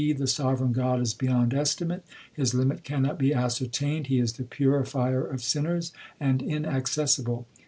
[0.17, 2.03] The sovereign God is beyond estimate;
[2.33, 7.45] His limit cannot be ascertained; He is the purifier of sinners, and inaccessible.